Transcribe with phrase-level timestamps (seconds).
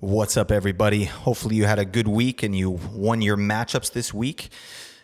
[0.00, 1.04] What's up, everybody?
[1.04, 4.50] Hopefully, you had a good week and you won your matchups this week.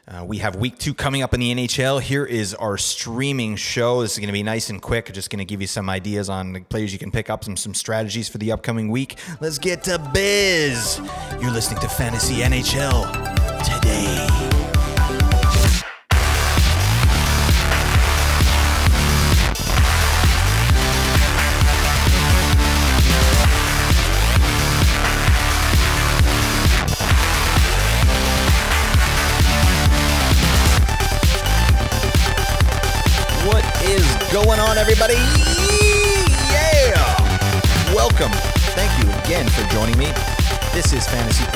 [0.07, 1.99] Uh, we have week two coming up in the NHL.
[1.99, 4.03] Here is our streaming show.
[4.03, 5.11] This is going to be nice and quick.
[5.15, 7.57] Just going to give you some ideas on the players you can pick up, some
[7.57, 9.19] some strategies for the upcoming week.
[9.41, 11.01] Let's get to biz.
[11.40, 13.31] You're listening to Fantasy NHL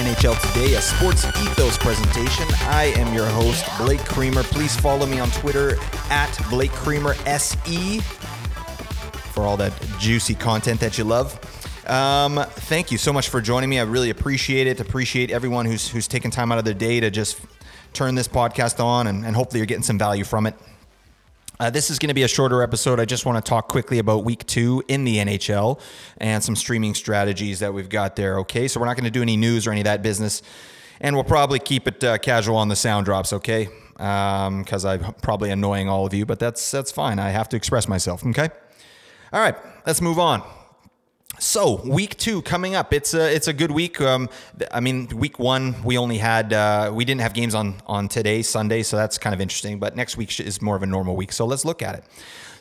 [0.06, 2.46] NHL Today, a sports ethos presentation.
[2.68, 4.44] I am your host, Blake Creamer.
[4.44, 5.76] Please follow me on Twitter
[6.10, 7.98] at Blake Creamer SE
[9.32, 11.34] for all that juicy content that you love.
[11.88, 13.80] Um, thank you so much for joining me.
[13.80, 14.78] I really appreciate it.
[14.78, 17.40] Appreciate everyone who's who's taken time out of their day to just
[17.92, 20.54] turn this podcast on, and, and hopefully you're getting some value from it.
[21.58, 23.00] Uh, this is going to be a shorter episode.
[23.00, 25.80] I just want to talk quickly about week two in the NHL
[26.18, 28.38] and some streaming strategies that we've got there.
[28.40, 30.42] Okay, so we're not going to do any news or any of that business,
[31.00, 33.32] and we'll probably keep it uh, casual on the sound drops.
[33.32, 37.18] Okay, because I'm probably annoying all of you, but that's that's fine.
[37.18, 38.24] I have to express myself.
[38.26, 38.50] Okay.
[39.32, 40.42] All right, let's move on.
[41.38, 42.94] So week two coming up.
[42.94, 44.00] It's a it's a good week.
[44.00, 44.30] Um,
[44.72, 48.40] I mean, week one we only had uh, we didn't have games on on today
[48.40, 49.78] Sunday, so that's kind of interesting.
[49.78, 51.32] But next week is more of a normal week.
[51.32, 52.04] So let's look at it.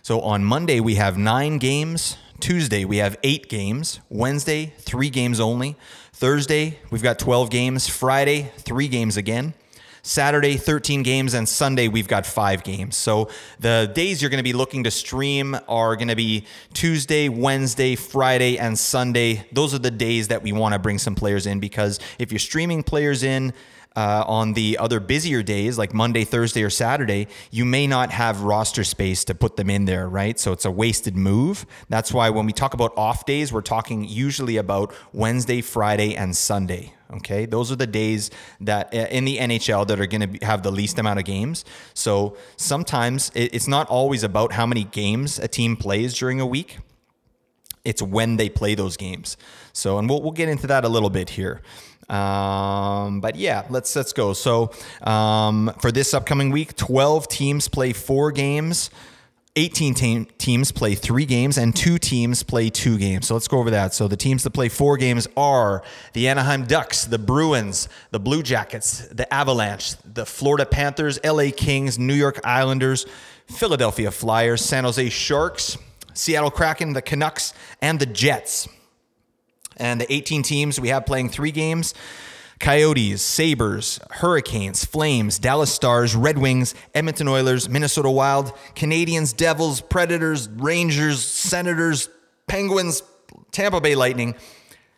[0.01, 2.17] So on Monday we have nine games.
[2.41, 4.01] Tuesday we have eight games.
[4.09, 5.77] Wednesday three games only.
[6.11, 7.87] Thursday we've got twelve games.
[7.87, 9.53] Friday three games again.
[10.05, 12.95] Saturday, 13 games, and Sunday, we've got five games.
[12.95, 13.27] So
[13.59, 17.95] the days you're going to be looking to stream are going to be Tuesday, Wednesday,
[17.95, 19.47] Friday, and Sunday.
[19.51, 22.37] Those are the days that we want to bring some players in because if you're
[22.37, 23.51] streaming players in,
[23.95, 28.41] uh, on the other busier days, like Monday, Thursday, or Saturday, you may not have
[28.41, 30.37] roster space to put them in there, right?
[30.37, 31.65] So it's a wasted move.
[31.89, 36.37] That's why when we talk about off days, we're talking usually about Wednesday, Friday, and
[36.37, 36.94] Sunday.
[37.13, 40.63] Okay, those are the days that uh, in the NHL that are going to have
[40.63, 41.63] the least amount of games.
[41.93, 46.45] So sometimes it- it's not always about how many games a team plays during a
[46.45, 46.79] week
[47.83, 49.37] it's when they play those games.
[49.71, 51.61] So, and we'll, we'll get into that a little bit here.
[52.09, 54.33] Um, but yeah, let's let's go.
[54.33, 54.71] So,
[55.03, 58.89] um, for this upcoming week, 12 teams play four games.
[59.57, 63.27] 18 team, teams play three games and two teams play two games.
[63.27, 63.93] So let's go over that.
[63.93, 68.43] So the teams that play four games are the Anaheim Ducks, the Bruins, the Blue
[68.43, 73.05] Jackets, the Avalanche, the Florida Panthers, LA Kings, New York Islanders,
[73.47, 75.77] Philadelphia Flyers, San Jose Sharks,
[76.13, 78.67] Seattle Kraken, the Canucks, and the Jets.
[79.77, 81.93] And the 18 teams we have playing three games
[82.59, 90.47] Coyotes, Sabres, Hurricanes, Flames, Dallas Stars, Red Wings, Edmonton Oilers, Minnesota Wild, Canadiens, Devils, Predators,
[90.49, 92.09] Rangers, Senators,
[92.47, 93.03] Penguins,
[93.51, 94.35] Tampa Bay Lightning,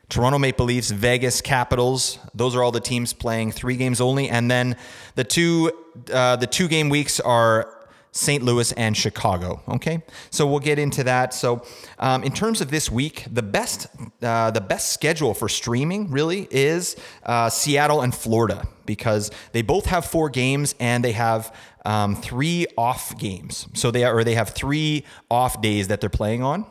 [0.09, 2.19] Toronto Maple Leafs, Vegas Capitals.
[2.33, 4.29] Those are all the teams playing three games only.
[4.29, 4.77] And then
[5.15, 5.71] the two
[6.13, 7.76] uh, the two game weeks are
[8.17, 8.43] St.
[8.43, 9.61] Louis and Chicago.
[9.69, 10.01] Okay,
[10.31, 11.33] so we'll get into that.
[11.33, 11.63] So,
[11.99, 13.87] um, in terms of this week, the best
[14.23, 19.85] uh, the best schedule for streaming really is uh, Seattle and Florida because they both
[19.85, 21.53] have four games and they have
[21.85, 23.67] um, three off games.
[23.73, 26.65] So they are, or they have three off days that they're playing on.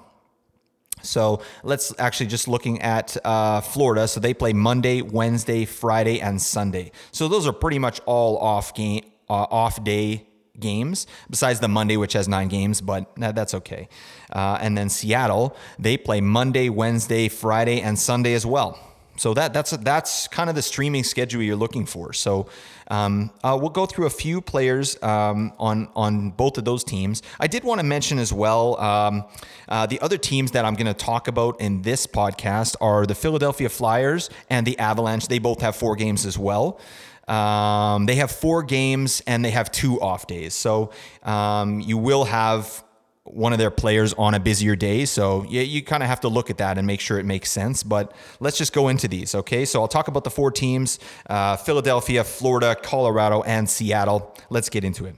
[1.02, 4.08] So let's actually just looking at uh, Florida.
[4.08, 6.90] So they play Monday, Wednesday, Friday, and Sunday.
[7.12, 10.25] So those are pretty much all off game, uh, off day
[10.60, 11.06] games.
[11.30, 13.88] Besides the Monday, which has nine games, but that's okay.
[14.32, 18.78] Uh, and then Seattle, they play Monday, Wednesday, Friday, and Sunday as well.
[19.18, 22.12] So that that's that's kind of the streaming schedule you're looking for.
[22.12, 22.48] So
[22.88, 27.22] um, uh, we'll go through a few players um, on on both of those teams.
[27.40, 29.24] I did want to mention as well um,
[29.68, 33.14] uh, the other teams that I'm going to talk about in this podcast are the
[33.14, 35.28] Philadelphia Flyers and the Avalanche.
[35.28, 36.78] They both have four games as well.
[37.28, 40.54] Um, they have four games and they have two off days.
[40.54, 40.92] So
[41.22, 42.84] um, you will have
[43.24, 45.04] one of their players on a busier day.
[45.04, 47.50] So you, you kind of have to look at that and make sure it makes
[47.50, 47.82] sense.
[47.82, 49.64] But let's just go into these, okay?
[49.64, 54.34] So I'll talk about the four teams uh, Philadelphia, Florida, Colorado, and Seattle.
[54.48, 55.16] Let's get into it.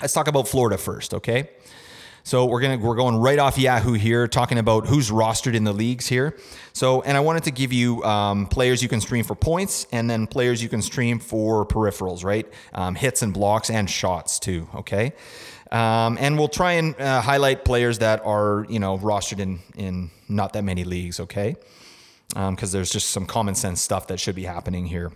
[0.00, 1.50] Let's talk about Florida first, okay?
[2.22, 5.72] So we're gonna we're going right off Yahoo here, talking about who's rostered in the
[5.72, 6.36] leagues here.
[6.72, 10.08] So and I wanted to give you um, players you can stream for points, and
[10.10, 12.46] then players you can stream for peripherals, right?
[12.74, 14.68] Um, hits and blocks and shots too.
[14.74, 15.12] Okay,
[15.70, 20.10] um, and we'll try and uh, highlight players that are you know rostered in in
[20.28, 21.20] not that many leagues.
[21.20, 21.56] Okay.
[22.28, 25.12] because um, there's just some common sense stuff that should be happening here.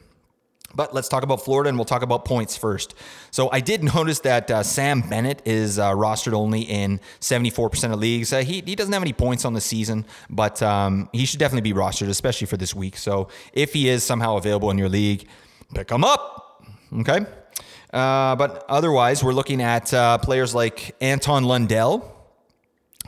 [0.75, 2.95] But let's talk about Florida and we'll talk about points first.
[3.31, 8.01] So I did notice that uh, Sam Bennett is uh, rostered only in 74% of
[8.01, 8.33] leagues.
[8.33, 11.71] Uh, he, he doesn't have any points on the season, but um, he should definitely
[11.73, 12.97] be rostered, especially for this week.
[12.97, 15.27] So if he is somehow available in your league,
[15.75, 16.65] pick him up.
[17.01, 17.27] Okay.
[17.93, 22.11] Uh, but otherwise, we're looking at uh, players like Anton Lundell,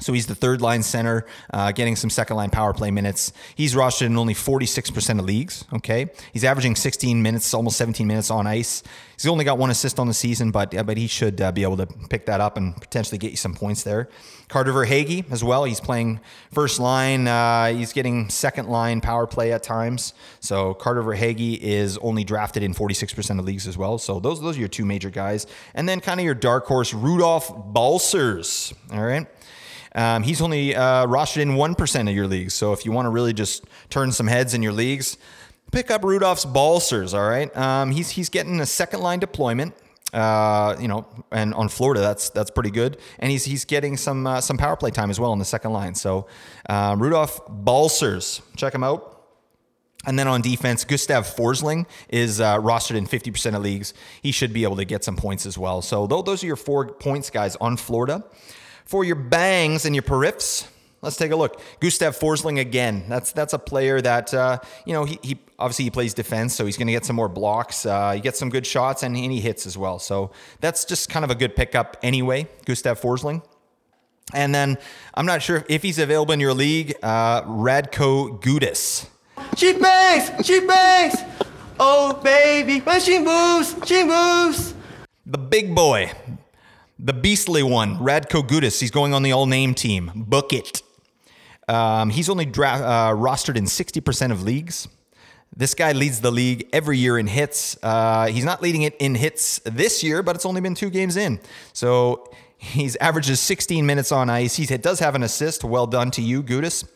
[0.01, 3.33] so he's the third line center, uh, getting some second line power play minutes.
[3.55, 5.65] He's rostered in only 46% of leagues.
[5.73, 6.11] Okay.
[6.33, 8.83] He's averaging 16 minutes, almost 17 minutes on ice.
[9.17, 11.77] He's only got one assist on the season, but but he should uh, be able
[11.77, 14.09] to pick that up and potentially get you some points there.
[14.49, 15.65] Carter Verhaeghe as well.
[15.65, 16.21] He's playing
[16.53, 17.27] first line.
[17.29, 20.15] Uh, he's getting second line power play at times.
[20.41, 23.99] So Carter Verhaeghe is only drafted in 46% of leagues as well.
[23.99, 25.47] So those, those are your two major guys.
[25.75, 28.75] And then kind of your dark horse, Rudolph Balcers.
[28.93, 29.27] All right.
[29.95, 32.55] Um, he's only uh, rostered in 1% of your leagues.
[32.55, 35.17] So if you want to really just turn some heads in your leagues,
[35.73, 37.55] pick up Rudolph's Balcers, all right?
[37.57, 39.75] Um, he's, he's getting a second line deployment.
[40.13, 42.99] Uh, you know, and on Florida, that's that's pretty good.
[43.19, 45.73] And he's he's getting some uh, some power play time as well on the second
[45.73, 45.97] line.
[45.97, 46.29] So
[46.69, 49.15] uh, Rudolph Balcers, check him out.
[50.07, 53.95] And then on defense, Gustav Forsling is uh, rostered in 50% of leagues.
[54.23, 55.83] He should be able to get some points as well.
[55.83, 58.23] So those are your four points guys on Florida.
[58.85, 60.67] For your bangs and your periffs,
[61.01, 61.61] let's take a look.
[61.81, 63.05] Gustav Forsling again.
[63.09, 66.67] That's that's a player that uh, you know he, he, obviously he plays defense, so
[66.67, 67.87] he's going to get some more blocks.
[67.87, 69.99] Uh, he gets some good shots and, and he hits as well.
[69.99, 72.49] So that's just kind of a good pickup anyway.
[72.67, 73.43] Gustav Forsling.
[74.33, 74.79] And then
[75.15, 76.95] I'm not sure if he's available in your league.
[77.03, 79.07] Uh, Radko Gudas.
[79.57, 81.17] She bangs, she bangs.
[81.79, 84.75] Oh baby, when she moves, she moves.
[85.27, 86.13] The big boy,
[86.99, 90.13] the beastly one, Radko Gudas, he's going on the all name team.
[90.15, 90.83] Book it.
[91.69, 94.87] Um, he's only dra- uh, rostered in 60% of leagues.
[95.57, 97.77] This guy leads the league every year in hits.
[97.83, 101.17] Uh, he's not leading it in hits this year, but it's only been two games
[101.17, 101.41] in.
[101.73, 104.57] So he's averages 16 minutes on ice.
[104.57, 105.65] He does have an assist.
[105.65, 106.89] Well done to you, Gudas.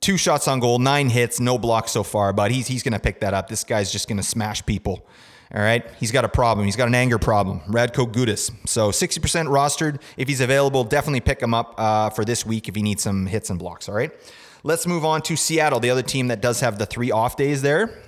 [0.00, 2.98] Two shots on goal, nine hits, no blocks so far, but he's, he's going to
[2.98, 3.48] pick that up.
[3.48, 5.06] This guy's just going to smash people.
[5.54, 5.84] All right.
[6.00, 6.64] He's got a problem.
[6.64, 7.60] He's got an anger problem.
[7.66, 8.50] Radko Gudas.
[8.66, 10.00] So 60% rostered.
[10.16, 13.26] If he's available, definitely pick him up uh, for this week if he needs some
[13.26, 13.86] hits and blocks.
[13.88, 14.10] All right.
[14.62, 17.60] Let's move on to Seattle, the other team that does have the three off days
[17.60, 17.98] there.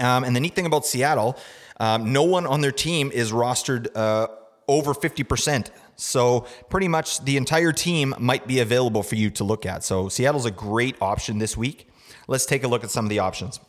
[0.00, 1.36] Um, and the neat thing about Seattle,
[1.78, 4.26] um, no one on their team is rostered uh,
[4.66, 5.70] over 50%.
[5.94, 9.84] So pretty much the entire team might be available for you to look at.
[9.84, 11.88] So Seattle's a great option this week.
[12.26, 13.60] Let's take a look at some of the options.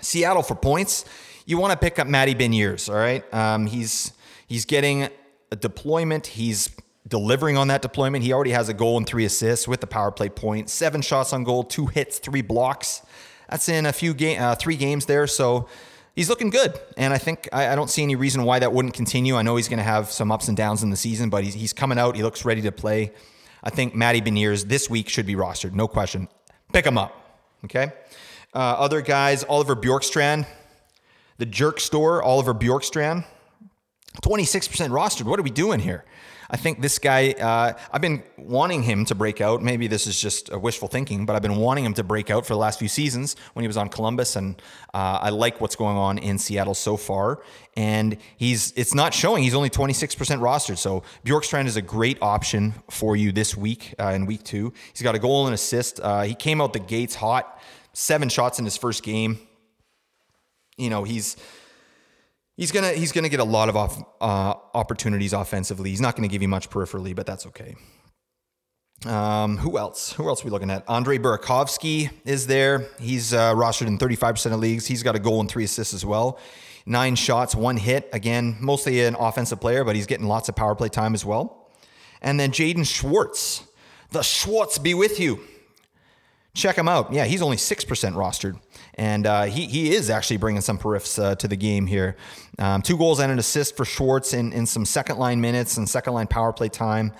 [0.00, 1.04] Seattle for points
[1.46, 3.24] you want to pick up Matty Beniers, all right?
[3.32, 4.12] Um, he's
[4.46, 5.08] he's getting
[5.50, 6.26] a deployment.
[6.26, 6.70] He's
[7.06, 8.24] delivering on that deployment.
[8.24, 11.32] He already has a goal and three assists with the power play point, seven shots
[11.32, 13.02] on goal, two hits, three blocks.
[13.48, 15.28] That's in a few game, uh, three games there.
[15.28, 15.68] So
[16.16, 18.94] he's looking good, and I think I, I, don't see any reason why that wouldn't
[18.94, 19.36] continue.
[19.36, 21.54] I know he's going to have some ups and downs in the season, but he's,
[21.54, 22.16] he's coming out.
[22.16, 23.12] He looks ready to play.
[23.62, 26.26] I think Matty Beniers this week should be rostered, no question.
[26.72, 27.46] Pick him up.
[27.64, 27.92] Okay.
[28.52, 30.46] Uh, other guys, Oliver Bjorkstrand.
[31.38, 33.24] The Jerk Store, Oliver Bjorkstrand,
[34.22, 35.24] 26% rostered.
[35.24, 36.04] What are we doing here?
[36.48, 39.62] I think this guy, uh, I've been wanting him to break out.
[39.62, 42.54] Maybe this is just wishful thinking, but I've been wanting him to break out for
[42.54, 44.62] the last few seasons when he was on Columbus, and
[44.94, 47.42] uh, I like what's going on in Seattle so far.
[47.76, 49.42] And he's it's not showing.
[49.42, 50.78] He's only 26% rostered.
[50.78, 54.72] So Bjorkstrand is a great option for you this week uh, in week two.
[54.92, 56.00] He's got a goal and assist.
[56.00, 57.60] Uh, he came out the gates hot,
[57.92, 59.40] seven shots in his first game
[60.76, 61.36] you know, he's
[62.56, 65.90] he's gonna he's gonna get a lot of off, uh, opportunities offensively.
[65.90, 67.76] He's not gonna give you much peripherally, but that's okay.
[69.04, 70.12] Um, who else?
[70.12, 70.82] Who else are we looking at?
[70.88, 72.88] Andre Burakovsky is there.
[72.98, 74.86] He's uh, rostered in 35% of leagues.
[74.86, 76.38] He's got a goal and three assists as well.
[76.86, 78.08] Nine shots, one hit.
[78.12, 81.70] Again, mostly an offensive player, but he's getting lots of power play time as well.
[82.22, 83.64] And then Jaden Schwartz.
[84.12, 85.40] The Schwartz be with you.
[86.54, 87.12] Check him out.
[87.12, 88.58] Yeah, he's only 6% rostered
[88.96, 92.16] and uh, he he is actually bringing some periffs uh, to the game here.
[92.58, 95.88] Um, two goals and an assist for Schwartz in, in some second line minutes and
[95.88, 97.12] second line power play time.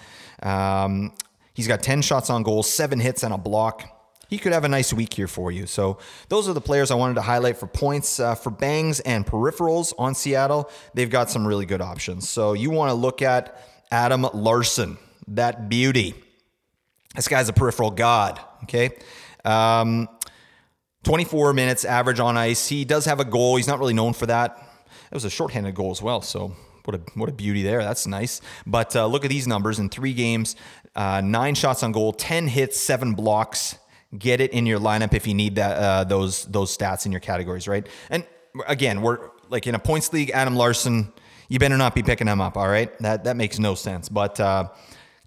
[0.42, 1.12] Um,
[1.54, 3.92] he's got 10 shots on goal, seven hits, and a block.
[4.28, 5.66] He could have a nice week here for you.
[5.66, 8.18] So, those are the players I wanted to highlight for points.
[8.18, 12.28] Uh, for bangs and peripherals on Seattle, they've got some really good options.
[12.28, 13.60] So, you want to look at
[13.92, 16.14] Adam Larsson, that beauty.
[17.14, 18.96] This guy's a peripheral god, okay?
[19.44, 20.08] Um,
[21.06, 22.66] 24 minutes average on ice.
[22.66, 23.54] He does have a goal.
[23.54, 24.58] He's not really known for that.
[25.08, 26.20] It was a shorthanded goal as well.
[26.20, 27.80] So what a what a beauty there.
[27.84, 28.40] That's nice.
[28.66, 30.56] But uh, look at these numbers in three games:
[30.96, 33.78] uh, nine shots on goal, ten hits, seven blocks.
[34.18, 37.20] get it in your lineup if you need that uh, those those stats in your
[37.20, 37.86] categories, right?
[38.10, 38.26] And
[38.66, 41.12] again, we're like in a points league, Adam Larsson,
[41.48, 42.90] you better not be picking him up, all right?
[42.98, 44.08] That that makes no sense.
[44.08, 44.70] But uh,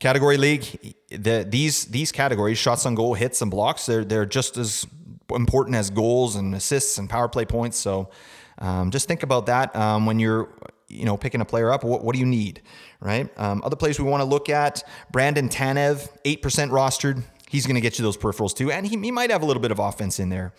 [0.01, 4.57] category league, the, these these categories, shots on goal, hits, and blocks, they're they're just
[4.57, 4.85] as
[5.31, 7.77] important as goals and assists and power play points.
[7.77, 8.09] So
[8.57, 10.49] um, just think about that um, when you're
[10.87, 11.83] you know picking a player up.
[11.83, 12.61] What, what do you need,
[12.99, 13.29] right?
[13.37, 17.23] Um, other players we want to look at: Brandon Tanev, eight percent rostered.
[17.47, 19.61] He's going to get you those peripherals too, and he, he might have a little
[19.61, 20.53] bit of offense in there.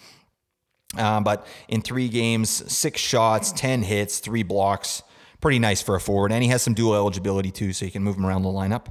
[0.96, 5.02] Um, but in three games, six shots, 10 hits, three blocks.
[5.40, 6.32] Pretty nice for a forward.
[6.32, 8.86] And he has some dual eligibility too, so you can move him around the lineup.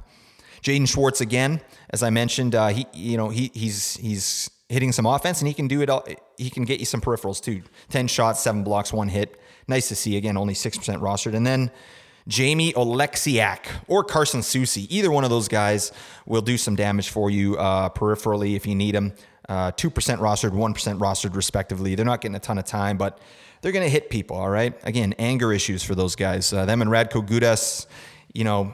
[0.62, 1.60] Jaden Schwartz again,
[1.90, 5.54] as I mentioned, uh, he you know he he's he's hitting some offense and he
[5.54, 6.06] can do it all.
[6.38, 7.62] He can get you some peripherals too.
[7.88, 9.38] Ten shots, seven blocks, one hit.
[9.66, 10.16] Nice to see.
[10.16, 11.34] Again, only six percent rostered.
[11.34, 11.70] And then
[12.28, 14.86] Jamie Oleksiak or Carson Soucy.
[14.88, 15.90] Either one of those guys
[16.24, 19.12] will do some damage for you uh, peripherally if you need them.
[19.48, 21.96] Uh, 2% rostered, 1% rostered, respectively.
[21.96, 23.18] They're not getting a ton of time, but
[23.60, 24.78] they're going to hit people, all right?
[24.84, 26.52] Again, anger issues for those guys.
[26.52, 27.86] Uh, them and Radko Gudas,
[28.32, 28.72] you know,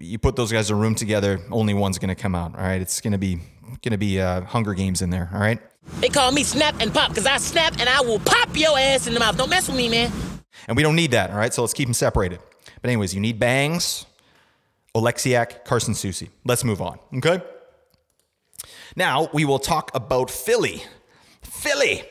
[0.00, 2.62] you put those guys in a room together, only one's going to come out, all
[2.62, 2.80] right?
[2.80, 3.38] It's going to be
[3.82, 5.60] going to be uh, Hunger Games in there, all right?
[6.00, 9.06] They call me Snap and Pop because I snap and I will pop your ass
[9.06, 9.36] in the mouth.
[9.36, 10.12] Don't mess with me, man.
[10.66, 11.52] And we don't need that, all right?
[11.52, 12.40] So let's keep them separated.
[12.82, 14.06] But anyways, you need Bangs,
[14.94, 16.28] Oleksiak, Carson Soucy.
[16.44, 17.42] Let's move on, okay?
[18.96, 20.82] Now we will talk about Philly.
[21.42, 22.02] Philly.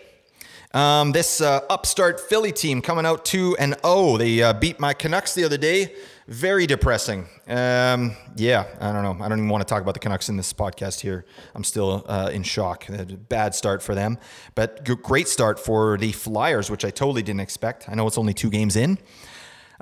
[0.73, 4.17] Um, this uh, upstart Philly team coming out 2 and 0.
[4.17, 5.93] They uh, beat my Canucks the other day.
[6.27, 7.25] Very depressing.
[7.47, 9.23] Um, yeah, I don't know.
[9.23, 11.23] I don't even want to talk about the Canucks in this podcast here.
[11.55, 12.85] I'm still uh, in shock.
[13.29, 14.17] bad start for them,
[14.53, 17.87] but great start for the Flyers, which I totally didn't expect.
[17.87, 18.97] I know it's only two games in.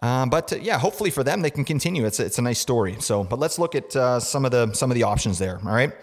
[0.04, 2.06] Um, but uh, yeah, hopefully for them they can continue.
[2.06, 2.98] It's a, it's a nice story.
[3.00, 5.60] So, but let's look at uh, some of the some of the options there.
[5.66, 5.94] All right.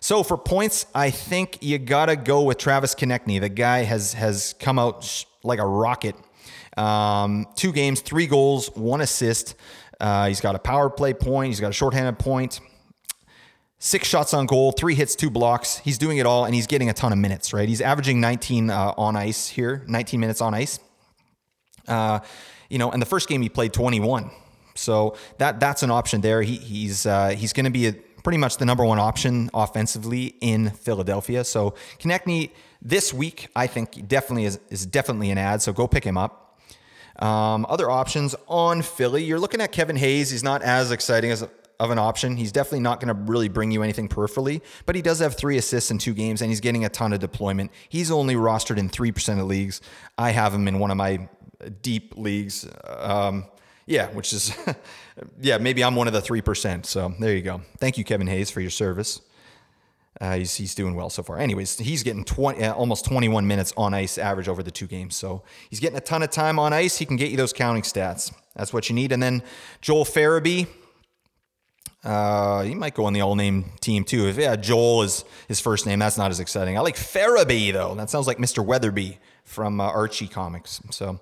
[0.00, 3.38] So for points, I think you gotta go with Travis Konecny.
[3.38, 6.14] The guy has has come out sh- like a rocket.
[6.76, 9.56] Um, two games, three goals, one assist.
[10.00, 11.48] Uh, he's got a power play point.
[11.48, 12.60] He's got a shorthanded point.
[13.78, 15.78] Six shots on goal, three hits, two blocks.
[15.78, 17.52] He's doing it all, and he's getting a ton of minutes.
[17.52, 20.78] Right, he's averaging 19 uh, on ice here, 19 minutes on ice.
[21.88, 22.20] Uh,
[22.68, 24.30] you know, and the first game he played 21.
[24.74, 26.42] So that that's an option there.
[26.42, 27.92] He, he's uh, he's going to be a,
[28.22, 31.44] pretty much the number one option offensively in Philadelphia.
[31.44, 32.50] So Konecny
[32.82, 35.62] this week, I think definitely is, is definitely an ad.
[35.62, 36.49] So go pick him up.
[37.18, 40.30] Um, other options on Philly, you're looking at Kevin Hayes.
[40.30, 41.46] He's not as exciting as
[41.80, 42.36] of an option.
[42.36, 45.56] He's definitely not going to really bring you anything peripherally, but he does have three
[45.56, 47.72] assists in two games and he's getting a ton of deployment.
[47.88, 49.80] He's only rostered in 3% of leagues.
[50.18, 51.28] I have him in one of my
[51.80, 52.68] deep leagues.
[52.84, 53.46] Um,
[53.86, 54.56] yeah, which is,
[55.40, 56.84] yeah, maybe I'm one of the 3%.
[56.84, 57.62] So there you go.
[57.78, 59.22] Thank you, Kevin Hayes, for your service.
[60.20, 61.38] Uh, he's, he's doing well so far.
[61.38, 65.16] Anyways, he's getting 20, uh, almost 21 minutes on ice average over the two games.
[65.16, 66.98] So he's getting a ton of time on ice.
[66.98, 68.32] He can get you those counting stats.
[68.54, 69.12] That's what you need.
[69.12, 69.42] And then
[69.80, 70.66] Joel Farabee,
[72.04, 74.28] uh, he might go on the all name team too.
[74.28, 76.76] If yeah, Joel is his first name, that's not as exciting.
[76.76, 77.94] I like Farabee though.
[77.94, 78.64] That sounds like Mr.
[78.64, 80.82] Weatherbee from uh, Archie Comics.
[80.90, 81.20] So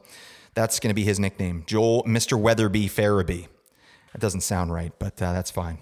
[0.55, 2.41] that's going to be his nickname, Joel Mr.
[2.41, 3.47] Weatherbee Farabee.
[4.13, 5.79] That doesn't sound right, but uh, that's fine.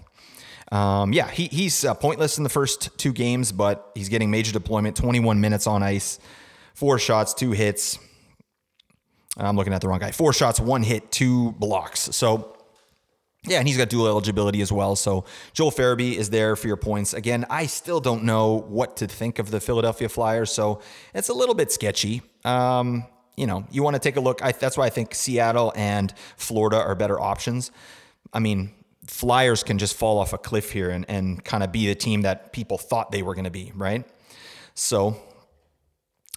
[0.71, 4.51] Um, yeah, he, he's uh, pointless in the first two games, but he's getting major
[4.51, 4.95] deployment.
[4.97, 6.19] 21 minutes on ice,
[6.73, 7.99] four shots, two hits.
[9.37, 10.11] I'm looking at the wrong guy.
[10.11, 12.09] Four shots, one hit, two blocks.
[12.15, 12.57] So
[13.47, 14.95] yeah, and he's got dual eligibility as well.
[14.95, 17.13] So Joel Farabee is there for your points.
[17.13, 20.81] Again, I still don't know what to think of the Philadelphia Flyers, so
[21.13, 22.21] it's a little bit sketchy.
[22.43, 23.05] Um,
[23.37, 24.43] you know, you want to take a look.
[24.43, 27.71] I, that's why I think Seattle and Florida are better options.
[28.33, 28.71] I mean,
[29.07, 32.21] Flyers can just fall off a cliff here and, and kind of be the team
[32.21, 34.05] that people thought they were going to be, right?
[34.75, 35.17] So,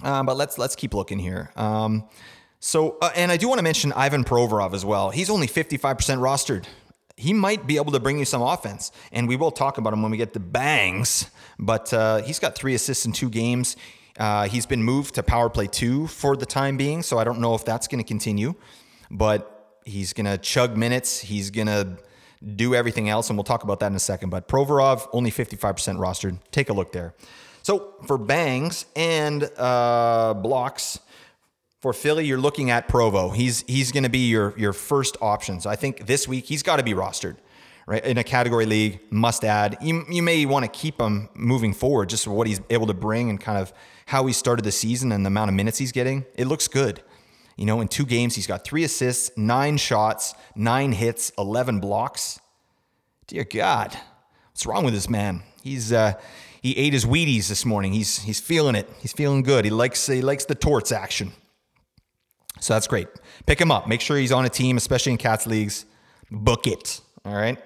[0.03, 1.51] uh, but let's let's keep looking here.
[1.57, 2.09] Um,
[2.59, 5.11] so, uh, and I do want to mention Ivan Provorov as well.
[5.11, 6.67] He's only 55% rostered
[7.21, 8.91] he might be able to bring you some offense.
[9.13, 11.31] And we will talk about him when we get the bangs.
[11.59, 13.77] But uh, he's got three assists in two games.
[14.19, 17.03] Uh, he's been moved to power play two for the time being.
[17.03, 18.55] So I don't know if that's going to continue.
[19.11, 21.21] But he's going to chug minutes.
[21.21, 21.99] He's going to
[22.57, 23.29] do everything else.
[23.29, 24.31] And we'll talk about that in a second.
[24.31, 26.39] But Provorov, only 55% rostered.
[26.51, 27.15] Take a look there.
[27.63, 30.99] So for bangs and uh, blocks,
[31.81, 33.31] for Philly, you're looking at Provo.
[33.31, 35.61] He's he's going to be your your first option.
[35.61, 37.37] So I think this week he's got to be rostered,
[37.87, 38.05] right?
[38.05, 39.79] In a category league, must add.
[39.81, 42.95] You you may want to keep him moving forward, just for what he's able to
[42.95, 43.73] bring and kind of
[44.07, 46.27] how he started the season and the amount of minutes he's getting.
[46.35, 47.03] It looks good.
[47.61, 52.41] You know, in two games, he's got three assists, nine shots, nine hits, eleven blocks.
[53.27, 53.95] Dear God,
[54.51, 55.43] what's wrong with this man?
[55.63, 56.15] He's uh,
[56.63, 57.93] he ate his Wheaties this morning.
[57.93, 58.89] He's he's feeling it.
[59.03, 59.67] He's feeling good.
[59.67, 61.33] He likes he likes the torts action.
[62.61, 63.09] So that's great.
[63.45, 63.87] Pick him up.
[63.87, 65.85] Make sure he's on a team, especially in cats leagues.
[66.31, 67.03] Book it.
[67.27, 67.59] All right.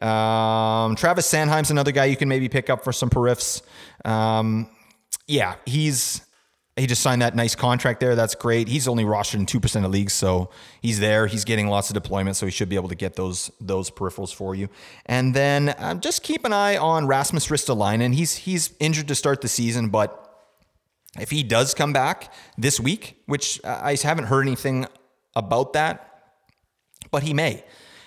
[0.00, 3.62] Um, Travis Sanheim's another guy you can maybe pick up for some periffs.
[4.04, 4.68] Um,
[5.26, 6.23] yeah, he's
[6.76, 8.16] he just signed that nice contract there.
[8.16, 8.66] That's great.
[8.66, 10.50] He's only rostered in two percent of leagues, so
[10.82, 11.28] he's there.
[11.28, 14.34] He's getting lots of deployment, so he should be able to get those those peripherals
[14.34, 14.68] for you.
[15.06, 18.14] And then um, just keep an eye on Rasmus Ristolainen.
[18.14, 20.20] He's he's injured to start the season, but
[21.20, 24.86] if he does come back this week, which I haven't heard anything
[25.36, 26.32] about that,
[27.12, 27.64] but he may.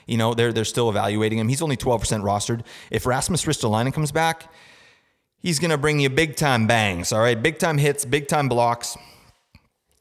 [0.08, 1.48] You know, they're they're still evaluating him.
[1.48, 2.66] He's only 12% rostered.
[2.92, 4.52] If Rasmus Ristolainen comes back,
[5.40, 7.42] he's going to bring you big time bangs, all right?
[7.42, 8.98] Big time hits, big time blocks.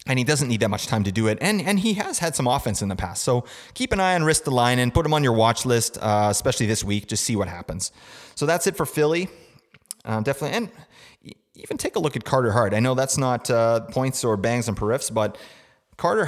[0.08, 1.36] And he doesn't need that much time to do it.
[1.40, 3.24] And and he has had some offense in the past.
[3.24, 5.98] So keep an eye on wrist the line and put him on your watch list,
[6.00, 7.08] uh, especially this week.
[7.08, 7.90] Just see what happens.
[8.36, 9.28] So that's it for Philly.
[10.04, 10.56] Um, definitely.
[10.56, 10.70] And
[11.56, 12.72] even take a look at Carter Hart.
[12.72, 15.36] I know that's not uh, points or bangs and periffs, but
[15.96, 16.26] Carter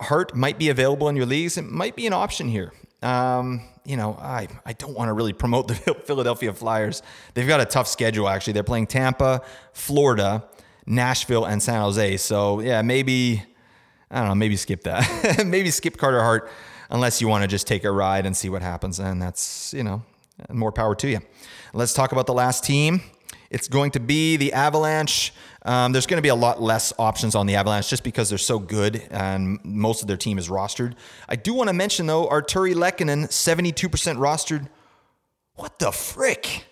[0.00, 1.58] Hart might be available in your leagues.
[1.58, 2.72] It might be an option here.
[3.02, 5.74] Um, you know, I, I don't want to really promote the
[6.04, 7.02] Philadelphia Flyers.
[7.34, 8.54] They've got a tough schedule, actually.
[8.54, 10.44] They're playing Tampa, Florida,
[10.86, 12.16] Nashville, and San Jose.
[12.18, 13.42] So, yeah, maybe,
[14.10, 15.42] I don't know, maybe skip that.
[15.46, 16.50] maybe skip Carter Hart
[16.90, 18.98] unless you want to just take a ride and see what happens.
[18.98, 20.02] And that's, you know,
[20.50, 21.20] more power to you.
[21.72, 23.02] Let's talk about the last team.
[23.50, 25.32] It's going to be the Avalanche.
[25.62, 28.38] Um, there's going to be a lot less options on the Avalanche just because they're
[28.38, 30.94] so good and most of their team is rostered.
[31.28, 34.68] I do want to mention, though, Artturi Lehkonen, 72% rostered.
[35.54, 36.64] What the frick?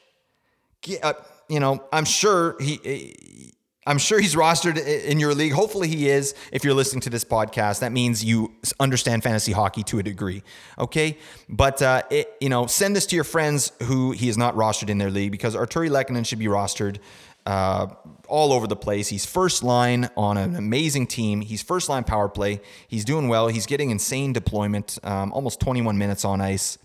[0.84, 1.12] Yeah, uh,
[1.48, 3.52] you know, I'm sure he
[3.88, 5.52] I'm sure he's rostered in your league.
[5.52, 6.34] Hopefully he is.
[6.50, 10.42] If you're listening to this podcast, that means you understand fantasy hockey to a degree.
[10.76, 14.56] Okay, but uh, it, you know, send this to your friends who he is not
[14.56, 16.98] rostered in their league because Artturi Lehkonen should be rostered
[17.46, 17.86] uh,
[18.28, 19.08] all over the place.
[19.08, 21.40] He's first line on an amazing team.
[21.40, 22.60] He's first line power play.
[22.88, 23.48] He's doing well.
[23.48, 24.98] He's getting insane deployment.
[25.04, 26.76] Um, almost 21 minutes on ice.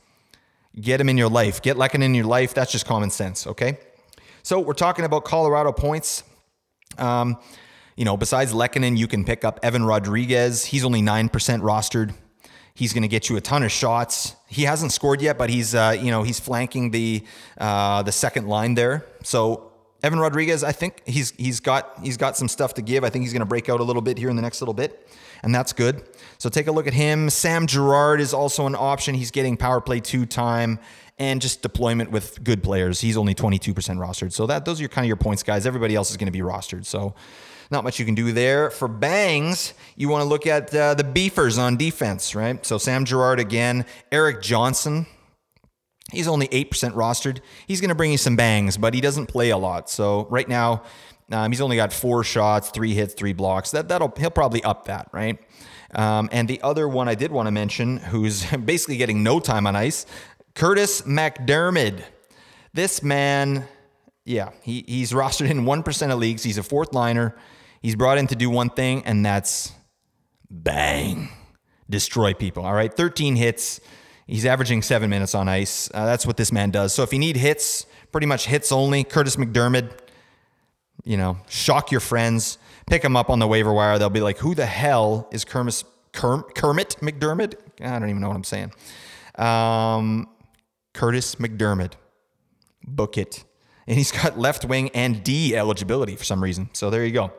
[0.80, 1.62] Get him in your life.
[1.62, 2.54] Get Lehkonen in your life.
[2.54, 3.48] That's just common sense.
[3.48, 3.80] Okay.
[4.44, 6.24] So we're talking about Colorado points.
[6.98, 7.38] Um,
[7.96, 10.66] you know, besides Lehkonen, you can pick up Evan Rodrigues.
[10.66, 11.30] He's only 9%
[11.62, 12.14] rostered.
[12.74, 14.36] He's going to get you a ton of shots.
[14.48, 17.24] He hasn't scored yet, but he's uh, you know he's flanking the
[17.58, 19.06] uh, the second line there.
[19.24, 19.71] So
[20.04, 23.04] Evan Rodrigues, I think he's he's got he's got some stuff to give.
[23.04, 24.74] I think he's going to break out a little bit here in the next little
[24.74, 25.08] bit,
[25.44, 26.04] and that's good.
[26.40, 27.30] So take a look at him.
[27.30, 29.14] Sam Girard is also an option.
[29.14, 30.80] He's getting power play two time
[31.20, 33.00] and just deployment with good players.
[33.00, 34.32] He's only 22% rostered.
[34.32, 35.68] So that those are kind of your points, guys.
[35.68, 36.86] Everybody else is going to be rostered.
[36.86, 37.14] So
[37.70, 38.72] not much you can do there.
[38.72, 42.66] For bangs, you want to look at uh, the beefers on defense, right?
[42.66, 45.06] So Sam Girard again, Erik Johnson.
[46.12, 47.40] He's only 8% rostered.
[47.68, 49.90] He's going to bring you some bangs, but he doesn't play a lot.
[49.90, 50.84] So right now,
[51.32, 53.72] um, he's only got four shots, three hits, three blocks.
[53.72, 55.40] That that'll he'll probably up that, right?
[55.96, 59.68] Um, and the other one I did want to mention, who's basically getting no time
[59.68, 60.06] on ice,
[60.56, 62.04] Kurtis MacDermid.
[62.74, 63.66] This man,
[64.26, 66.44] yeah, he, he's rostered in 1% of leagues.
[66.44, 67.36] He's a fourth liner.
[67.82, 69.72] He's brought in to do one thing, and that's
[70.50, 71.30] bang,
[71.90, 72.66] destroy people.
[72.66, 73.82] All right, 13 hits.
[74.28, 75.90] He's averaging seven minutes on ice.
[75.94, 76.94] Uh, that's what this man does.
[76.94, 79.92] So if you need hits, pretty much hits only, Kurtis McDermott,
[81.04, 82.58] you know, shock your friends,
[82.88, 83.98] pick him up on the waiver wire.
[84.00, 87.56] They'll be like, who the hell is Kermit, Kermit McDermott?
[87.82, 88.72] I don't even know what I'm saying.
[89.36, 90.30] Um,
[90.94, 91.94] Kurtis MacDermid.
[92.84, 93.44] Book it.
[93.88, 96.70] And he's got left wing and D eligibility for some reason.
[96.74, 97.32] So there you go.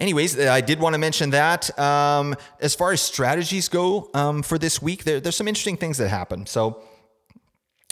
[0.00, 1.78] Anyways, I did want to mention that.
[1.78, 5.98] Um, as far as strategies go um, for this week, there, there's some interesting things
[5.98, 6.46] that happen.
[6.46, 6.82] So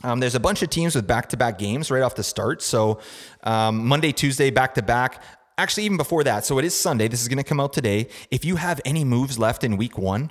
[0.02, 2.62] um, there's a bunch of teams with back to back games right off the start.
[2.62, 3.00] So
[3.42, 5.22] um, Monday, Tuesday, back to back.
[5.58, 6.46] Actually, even before that.
[6.46, 7.08] So it is Sunday.
[7.08, 8.08] This is going to come out today.
[8.30, 10.30] If you have any moves left in week one,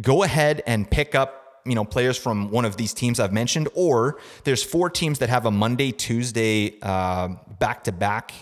[0.00, 3.68] go ahead and pick up you know players from one of these teams I've mentioned,
[3.74, 8.32] or there's four teams that have a Monday Tuesday back to back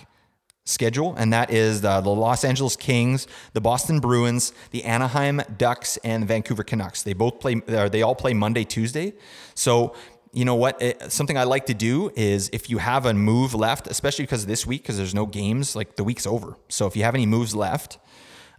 [0.65, 6.27] schedule, and that is the, Los Angeles Kings, the Boston Bruins, the Anaheim Ducks, and
[6.27, 7.03] Vancouver Canucks.
[7.03, 7.55] They both play.
[7.55, 9.15] They all play Monday Tuesday.
[9.55, 9.95] So
[10.33, 10.83] you know what?
[10.83, 14.47] It, something I like to do is if you have a move left, especially because
[14.47, 16.57] this week, because there's no games, like the week's over.
[16.69, 17.99] So if you have any moves left,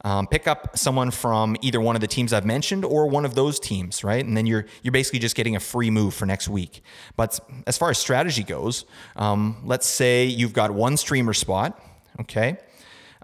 [0.05, 3.33] um, pick up someone from either one of the teams I've mentioned or one of
[3.35, 4.23] those teams, right?
[4.23, 6.81] And then you're you're basically just getting a free move for next week.
[7.17, 11.81] But as far as strategy goes, um, let's say you've got one streamer spot,
[12.21, 12.57] okay?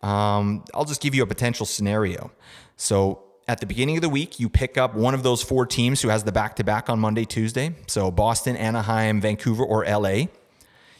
[0.04, 2.32] Um, I'll just give you a potential scenario.
[2.76, 6.02] So at the beginning of the week, you pick up one of those four teams
[6.02, 7.76] who has the back to back on Monday, Tuesday.
[7.88, 10.26] So Boston, Anaheim, Vancouver, or LA.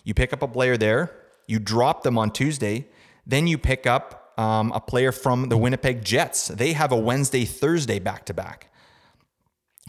[0.04, 1.12] You pick up a player there,
[1.48, 2.88] you drop them on Tuesday,
[3.26, 6.48] then you pick up um, a player from the Winnipeg Jets.
[6.48, 8.72] They have a Wednesday, Thursday back to back.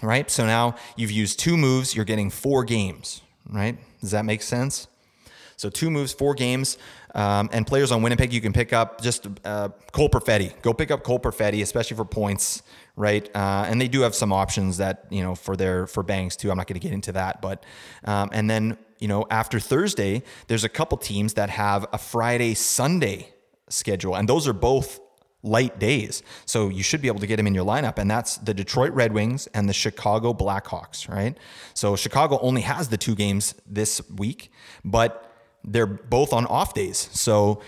[0.02, 0.30] Right?
[0.30, 3.78] So now you've used two moves, you're getting four games, right?
[4.00, 4.88] Does that make sense?
[5.56, 6.78] So two moves, four games,
[7.14, 10.60] um, and players on Winnipeg you can pick up just uh, Cole Perfetti.
[10.62, 12.62] Go pick up Cole Perfetti, especially for points,
[12.96, 13.28] right?
[13.34, 16.50] Uh, and they do have some options that you know for their for banks too.
[16.50, 17.64] I'm not going to get into that, but
[18.04, 22.54] um, and then you know after Thursday, there's a couple teams that have a Friday
[22.54, 23.32] Sunday
[23.68, 25.00] schedule, and those are both
[25.42, 26.22] light days.
[26.46, 27.98] So you should be able to get him in your lineup.
[27.98, 31.36] And that's the Detroit Red Wings and the Chicago Blackhawks, right?
[31.74, 34.52] So Chicago only has the two games this week,
[34.84, 35.31] but
[35.64, 37.08] they're both on off days.
[37.12, 37.62] So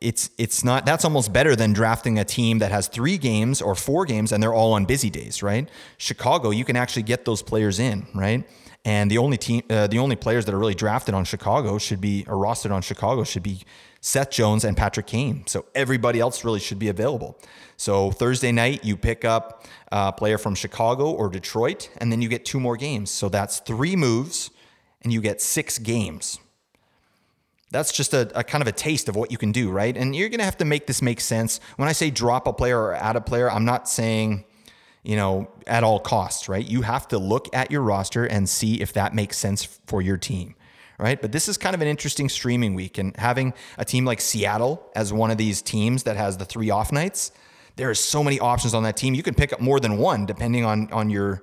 [0.00, 3.74] it's it's not that's almost better than drafting a team that has three games or
[3.74, 5.68] four games and they're all on busy days, right?
[5.98, 8.48] Chicago, you can actually get those players in, right?
[8.84, 12.00] And the only team, uh, the only players that are really drafted on Chicago should
[12.00, 13.60] be or rostered on Chicago should be
[14.00, 15.46] Seth Jones and Patrick Kane.
[15.46, 17.38] So everybody else really should be available.
[17.76, 22.28] So Thursday night, you pick up a player from Chicago or Detroit, and then you
[22.30, 23.10] get two more games.
[23.10, 24.50] So that's three moves,
[25.02, 26.38] and you get six games
[27.70, 29.96] that's just a, a, kind of a taste of what you can do, right?
[29.96, 31.60] And you're going to have to make this make sense.
[31.76, 34.44] When I say drop a player or add a player, I'm not saying,
[35.04, 36.66] you know, at all costs, right?
[36.66, 40.16] You have to look at your roster and see if that makes sense for your
[40.16, 40.56] team,
[40.98, 41.20] right?
[41.20, 44.90] But this is kind of an interesting streaming week and having a team like Seattle
[44.96, 47.30] as one of these teams that has the three off nights,
[47.76, 49.14] there are so many options on that team.
[49.14, 51.42] You can pick up more than one depending on on your,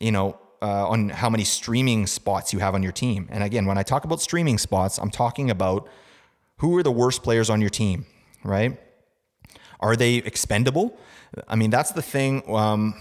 [0.00, 3.28] you know, uh, on how many streaming spots you have on your team.
[3.30, 5.88] And again, when I talk about streaming spots, I'm talking about
[6.58, 8.06] who are the worst players on your team,
[8.42, 8.78] right?
[9.80, 10.98] Are they expendable?
[11.46, 12.94] I mean, that's the thing um,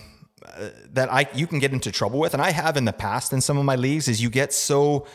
[0.92, 3.42] that I you can get into trouble with, and I have in the past in
[3.42, 4.08] some of my leagues.
[4.08, 5.08] Is you get so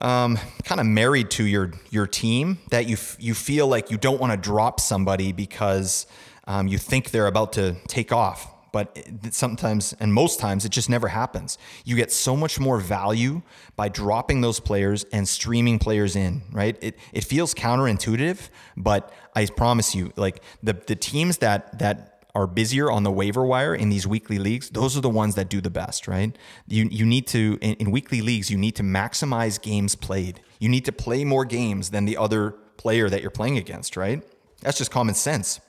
[0.00, 3.98] um, kind of married to your your team that you f- you feel like you
[3.98, 6.06] don't want to drop somebody because
[6.46, 8.98] um, you think they're about to take off but
[9.30, 11.58] sometimes and most times it just never happens.
[11.84, 13.42] You get so much more value
[13.76, 16.76] by dropping those players and streaming players in, right?
[16.80, 22.46] It it feels counterintuitive, but I promise you, like the the teams that that are
[22.46, 25.60] busier on the waiver wire in these weekly leagues, those are the ones that do
[25.60, 26.36] the best, right?
[26.66, 30.40] You you need to in, in weekly leagues, you need to maximize games played.
[30.58, 34.22] You need to play more games than the other player that you're playing against, right?
[34.60, 35.60] That's just common sense,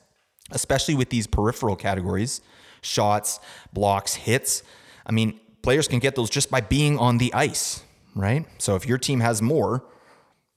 [0.51, 2.41] especially with these peripheral categories
[2.81, 3.39] shots,
[3.73, 4.63] blocks, hits.
[5.05, 7.83] I mean, players can get those just by being on the ice,
[8.15, 8.45] right?
[8.57, 9.83] So if your team has more,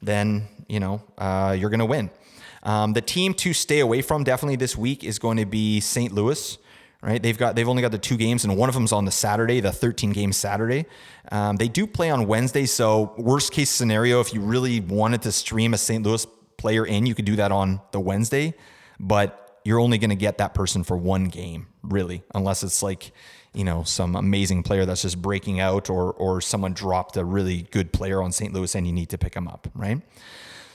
[0.00, 2.10] then you know uh, you're going to win.
[2.62, 6.12] Um, the team to stay away from definitely this week is going to be St.
[6.12, 6.58] Louis.
[7.04, 9.10] Right, they've got they've only got the two games, and one of them's on the
[9.10, 10.86] Saturday, the 13 game Saturday.
[11.32, 15.32] Um, they do play on Wednesday, so worst case scenario, if you really wanted to
[15.32, 16.06] stream a St.
[16.06, 16.24] Louis
[16.58, 18.54] player in, you could do that on the Wednesday.
[19.00, 23.12] But you're only going to get that person for one game, really, unless it's like,
[23.54, 27.62] you know, some amazing player that's just breaking out or or someone dropped a really
[27.70, 28.52] good player on St.
[28.52, 30.00] Louis and you need to pick them up, right?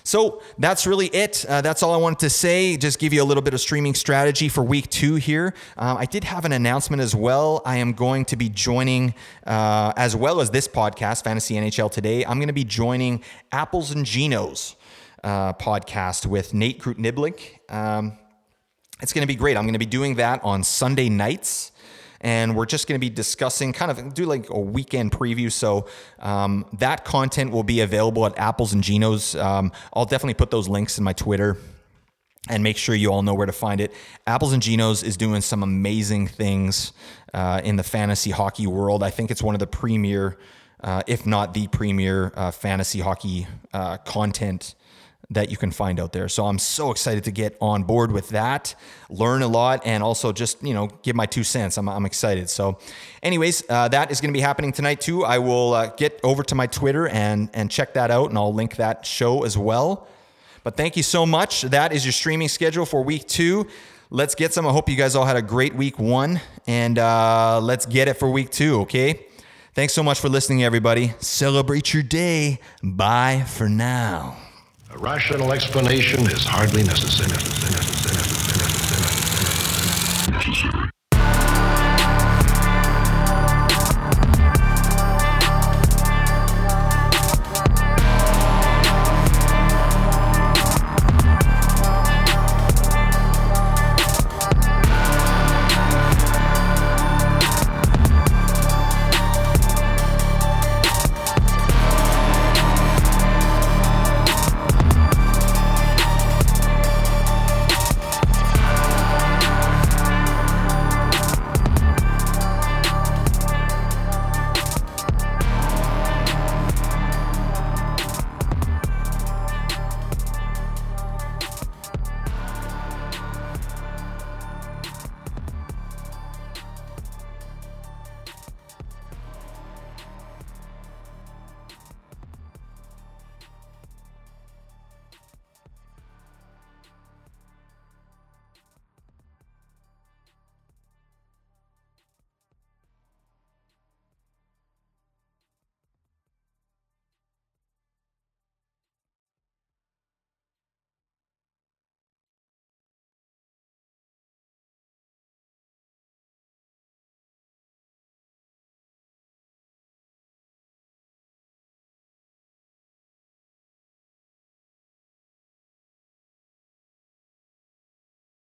[0.08, 1.45] So that's really it.
[1.50, 2.78] Uh, that's all I wanted to say.
[2.78, 5.54] Just give you a little bit of streaming strategy for week two here.
[5.76, 7.62] Um, I did have an announcement as well.
[7.65, 9.13] I am going to be joining,
[9.45, 13.21] uh, as well as this podcast, Fantasy NHL Today, I'm going to be joining
[13.52, 14.76] Apples and Ginos
[15.26, 17.60] uh, podcast with Nate Krutniblink.
[17.69, 18.17] Um,
[19.01, 19.57] it's going to be great.
[19.57, 21.71] I'm going to be doing that on Sunday nights.
[22.19, 25.51] And we're just going to be discussing, kind of do like a weekend preview.
[25.51, 29.39] So um, that content will be available at Apples and Ginos.
[29.39, 31.57] Um, I'll definitely put those links in my Twitter
[32.49, 33.93] and make sure you all know where to find it.
[34.25, 36.93] Apples and Ginos is doing some amazing things
[37.36, 39.03] uh, in the fantasy hockey world.
[39.03, 40.38] I think it's one of the premier,
[40.83, 44.73] uh, if not the premier, uh, fantasy hockey uh, content
[45.29, 46.29] that you can find out there.
[46.29, 48.75] So I'm so excited to get on board with that,
[49.09, 51.77] learn a lot, and also just, you know, give my two cents.
[51.77, 52.49] I'm, I'm excited.
[52.49, 52.79] So,
[53.21, 55.25] anyways, uh, that is going to be happening tonight too.
[55.25, 58.53] I will uh, get over to my Twitter and, and check that out, and I'll
[58.53, 60.07] link that show as well.
[60.63, 61.63] But thank you so much.
[61.63, 63.67] That is your streaming schedule for week two.
[64.09, 64.65] Let's get some.
[64.65, 68.13] I hope you guys all had a great week one, and uh, let's get it
[68.13, 69.25] for week two, okay?
[69.73, 71.13] Thanks so much for listening, everybody.
[71.19, 72.59] Celebrate your day.
[72.81, 74.46] Bye for now.
[74.97, 77.29] A rational explanation is hardly necessary.
[77.29, 78.15] necessary, necessary,
[80.31, 80.96] necessary